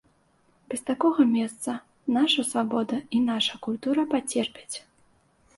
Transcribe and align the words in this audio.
Без 0.71 0.81
такога 0.87 1.25
месца 1.33 1.75
наша 2.17 2.47
свабода 2.53 2.99
і 3.19 3.21
наша 3.29 3.63
культура 3.69 4.09
пацерпяць. 4.15 4.77